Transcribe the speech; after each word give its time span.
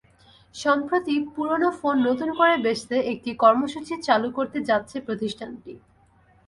সম্প্রতি 0.55 1.15
পুরোনো 1.35 1.69
ফোন 1.79 1.95
নতুন 2.07 2.29
করে 2.39 2.55
বেচতে 2.65 2.95
একটি 3.11 3.31
কর্মসূচি 3.43 3.93
চালু 4.07 4.27
করতে 4.37 4.59
যাচ্ছে 4.69 4.97
প্রতিষ্ঠানটি। 5.07 5.73